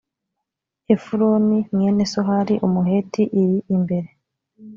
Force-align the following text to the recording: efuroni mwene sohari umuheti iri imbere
efuroni 0.93 1.57
mwene 1.73 2.03
sohari 2.13 2.55
umuheti 2.67 3.21
iri 3.41 3.57
imbere 3.75 4.09